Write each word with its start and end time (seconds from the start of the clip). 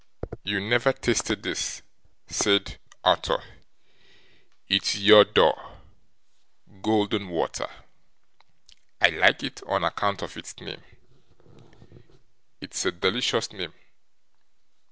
'You 0.43 0.59
never 0.59 0.93
tasted 0.93 1.43
this,' 1.43 1.83
said 2.25 2.79
Arthur. 3.03 3.43
'It's 4.67 4.95
EAU 4.95 5.23
D'OR 5.31 5.77
golden 6.81 7.29
water. 7.29 7.69
I 8.99 9.09
like 9.09 9.43
it 9.43 9.61
on 9.67 9.83
account 9.83 10.23
of 10.23 10.37
its 10.37 10.59
name. 10.59 10.81
It's 12.61 12.83
a 12.83 12.91
delicious 12.91 13.51
name. 13.53 13.75